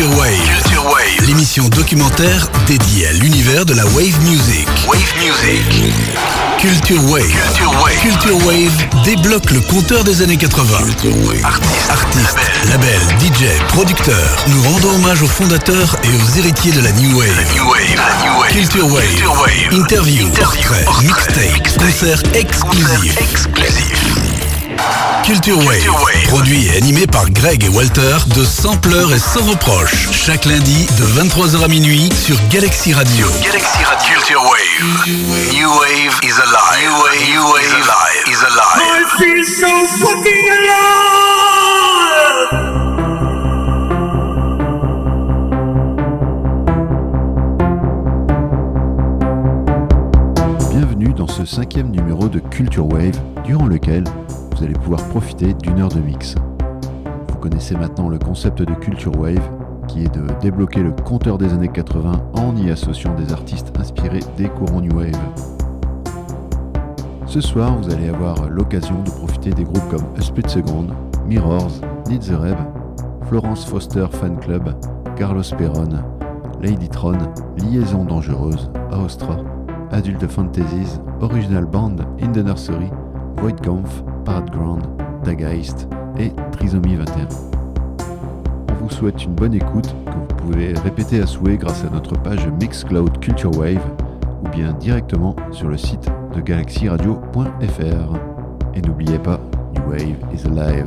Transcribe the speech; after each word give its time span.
Culture 0.00 0.18
Wave. 0.18 0.62
Culture 0.62 0.84
Wave. 0.86 1.26
L'émission 1.26 1.68
documentaire 1.68 2.48
dédiée 2.66 3.08
à 3.08 3.12
l'univers 3.12 3.66
de 3.66 3.74
la 3.74 3.84
wave 3.88 4.18
music. 4.22 4.66
Wave 4.88 5.12
Music. 5.18 5.62
Culture 6.58 7.04
Wave. 7.10 7.26
Culture 7.28 7.70
Wave. 7.82 8.00
Culture 8.00 8.46
Wave 8.46 9.04
débloque 9.04 9.50
le 9.50 9.60
compteur 9.60 10.02
des 10.02 10.22
années 10.22 10.38
80. 10.38 10.64
Artistes. 11.44 11.90
Artistes, 11.90 12.38
labels, 12.70 12.98
DJ, 13.20 13.60
producteurs. 13.68 14.46
Nous 14.48 14.62
rendons 14.62 14.94
hommage 14.94 15.20
aux 15.20 15.28
fondateurs 15.28 15.94
et 16.02 16.08
aux 16.08 16.38
héritiers 16.38 16.72
de 16.72 16.80
la 16.80 16.92
New 16.92 17.18
Wave. 17.18 17.54
New 17.54 17.70
Wave. 17.70 17.94
La 17.94 18.24
New 18.24 18.40
Wave. 18.40 18.52
Culture 18.52 18.86
Wave. 18.86 19.06
Culture 19.06 19.32
Wave. 19.32 19.80
Interview, 19.82 20.26
Interview, 20.28 20.28
portraits, 20.30 20.84
portraits, 20.86 21.04
mixtape, 21.04 21.52
mixtape, 21.52 21.84
concerts 21.84 22.22
exclusifs. 22.34 22.88
Concert 22.88 23.22
exclusif. 23.22 24.29
Culture 25.24 25.58
Wave, 25.58 25.76
Culture 25.76 25.94
Wave. 26.02 26.26
produit 26.28 26.66
et 26.68 26.76
animé 26.76 27.06
par 27.06 27.28
Greg 27.30 27.62
et 27.64 27.68
Walter 27.68 28.16
de 28.34 28.44
Sampleur 28.44 29.12
et 29.12 29.18
sans 29.18 29.44
reproche. 29.44 30.08
Chaque 30.12 30.44
lundi 30.44 30.86
de 30.98 31.04
23h 31.04 31.64
à 31.64 31.68
minuit 31.68 32.08
sur 32.12 32.36
Galaxy 32.50 32.92
Radio. 32.92 33.26
Galaxy 33.42 33.84
Radio. 33.84 34.14
Culture 34.16 34.42
Wave. 34.42 35.06
New 35.52 35.68
Wave 35.68 36.20
is 36.22 36.38
alive. 36.40 36.82
New 36.82 36.92
Wave, 37.02 37.28
New 37.30 37.42
Wave 37.52 37.64
is 37.64 37.74
alive. 37.74 38.26
Is 38.26 38.42
alive. 38.42 38.80
I 38.82 39.04
feel 39.18 39.44
so 39.44 39.86
fucking 39.98 40.48
alive. 40.50 41.90
Bienvenue 50.70 51.12
dans 51.12 51.26
ce 51.26 51.44
cinquième 51.44 51.90
numéro 51.90 52.28
de 52.28 52.38
Culture 52.38 52.86
Wave, 52.86 53.18
durant 53.44 53.66
lequel 53.66 54.04
vous 54.60 54.66
allez 54.66 54.74
pouvoir 54.74 55.02
profiter 55.08 55.54
d'une 55.54 55.80
heure 55.80 55.88
de 55.88 56.00
mix. 56.00 56.34
Vous 57.28 57.38
connaissez 57.38 57.74
maintenant 57.74 58.10
le 58.10 58.18
concept 58.18 58.60
de 58.60 58.74
Culture 58.74 59.18
Wave, 59.18 59.40
qui 59.88 60.04
est 60.04 60.14
de 60.14 60.22
débloquer 60.42 60.82
le 60.82 60.92
compteur 60.92 61.38
des 61.38 61.50
années 61.54 61.70
80 61.70 62.12
en 62.34 62.54
y 62.56 62.70
associant 62.70 63.14
des 63.14 63.32
artistes 63.32 63.72
inspirés 63.78 64.20
des 64.36 64.50
courants 64.50 64.82
New 64.82 64.94
Wave. 64.94 65.18
Ce 67.24 67.40
soir, 67.40 67.74
vous 67.78 67.90
allez 67.90 68.10
avoir 68.10 68.50
l'occasion 68.50 69.02
de 69.02 69.10
profiter 69.10 69.48
des 69.48 69.64
groupes 69.64 69.88
comme 69.88 70.04
A 70.18 70.20
Split 70.20 70.46
Second, 70.46 70.88
Mirrors, 71.26 71.80
Need 72.10 72.20
the 72.20 72.36
Rev, 72.38 72.58
Florence 73.28 73.64
Foster 73.64 74.08
Fan 74.12 74.38
Club, 74.40 74.74
Carlos 75.16 75.42
Perron, 75.56 76.04
Ladytron, 76.60 77.16
Liaison 77.56 78.04
Dangereuse, 78.04 78.70
Aostra, 78.92 79.38
Adult 79.90 80.26
Fantasies, 80.26 81.00
Original 81.22 81.64
Band, 81.64 81.96
In 82.20 82.32
the 82.32 82.44
Nursery, 82.44 82.90
Void 83.36 83.62
Parade 84.30 84.50
Ground, 84.50 84.86
et 86.16 86.30
Trisomie 86.52 86.94
21. 86.94 87.26
On 88.70 88.84
vous 88.84 88.88
souhaite 88.88 89.24
une 89.24 89.34
bonne 89.34 89.54
écoute 89.54 89.92
que 90.06 90.12
vous 90.12 90.26
pouvez 90.36 90.72
répéter 90.72 91.20
à 91.20 91.26
souhait 91.26 91.56
grâce 91.56 91.84
à 91.84 91.90
notre 91.90 92.16
page 92.16 92.46
Mixcloud 92.60 93.18
Culture 93.18 93.50
Wave 93.58 93.82
ou 94.44 94.48
bien 94.50 94.72
directement 94.74 95.34
sur 95.50 95.66
le 95.66 95.76
site 95.76 96.08
de 96.36 96.40
galaxyradio.fr. 96.40 98.76
Et 98.76 98.82
n'oubliez 98.82 99.18
pas, 99.18 99.40
New 99.74 99.90
Wave 99.90 100.18
is 100.32 100.46
alive. 100.46 100.86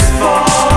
this 0.00 0.18
fall. 0.18 0.69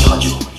Radio. 0.00 0.51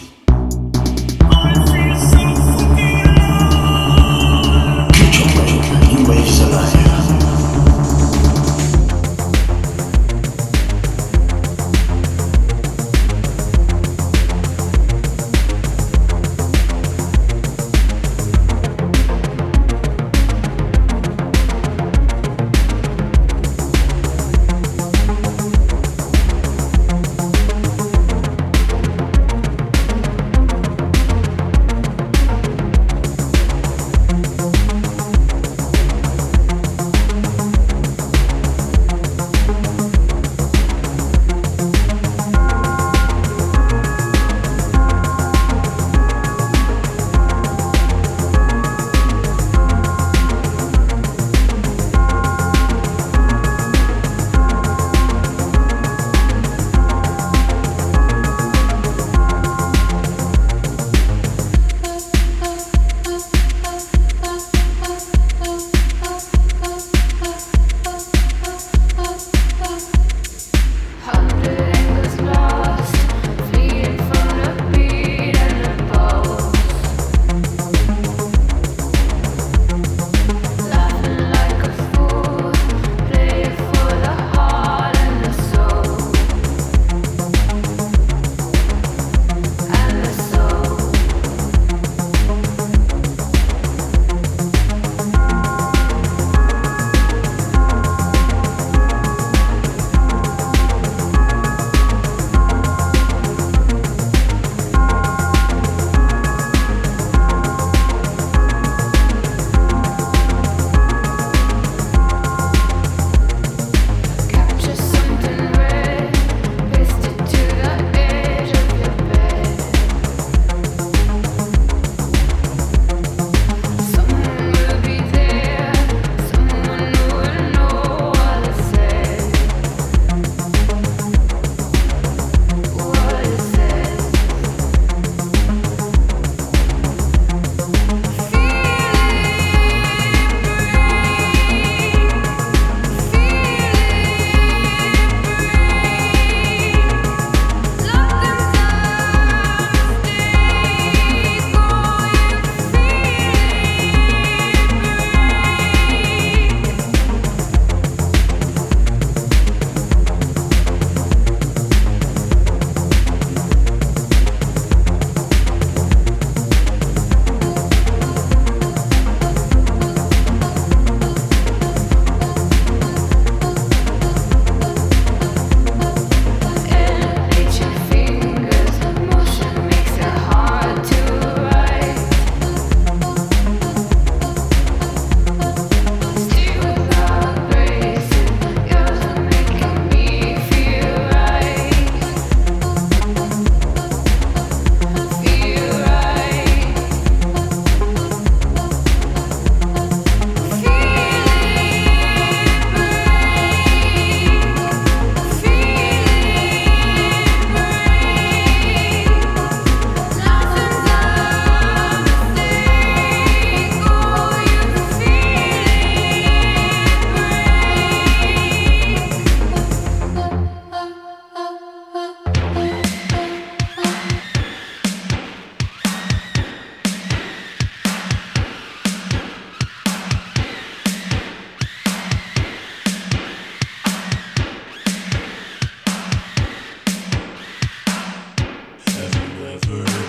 never. 239.62 240.03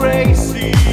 crazy. 0.00 0.89